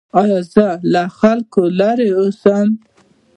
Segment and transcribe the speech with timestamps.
[0.19, 2.67] ایا زه له خلکو لرې اوسم؟